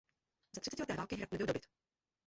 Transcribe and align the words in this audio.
Za 0.55 0.61
třicetileté 0.61 0.95
války 0.95 1.15
hrad 1.15 1.31
nebyl 1.31 1.47
dobyt. 1.47 1.65